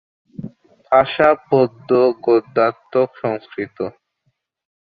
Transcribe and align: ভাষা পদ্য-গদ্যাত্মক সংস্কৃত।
ভাষা 0.91 1.29
পদ্য-গদ্যাত্মক 1.49 3.09
সংস্কৃত। 3.21 3.77